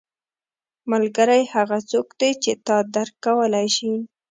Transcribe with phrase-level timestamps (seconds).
[0.91, 3.91] •ملګری هغه څوک دی چې تا درک کولی شي.